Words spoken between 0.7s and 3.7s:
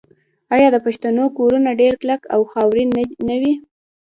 د پښتنو کورونه ډیر کلک او خاورین نه وي؟